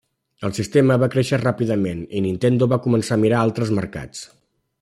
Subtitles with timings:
[0.47, 4.29] El sistema va créixer ràpidament, i Nintendo va començar a mirar altres mercats.